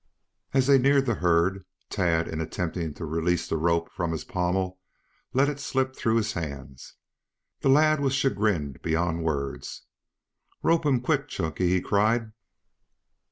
[0.51, 4.79] As they neared the herd, Tad in attempting to release the rope from the pommel
[5.31, 6.95] let it slip through his hands.
[7.59, 9.83] The lad was chagrined beyond words.
[10.63, 12.31] "Rope him quick, Chunky!" he cried.